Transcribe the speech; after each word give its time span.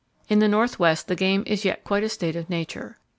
In 0.29 0.39
the 0.39 0.47
northwest 0.47 1.07
the 1.07 1.15
game 1.15 1.43
is 1.45 1.63
yet 1.63 1.83
quite 1.83 2.01
in 2.01 2.07
a 2.07 2.09
state 2.09 2.35
of 2.35 2.49
nature. 2.49 2.97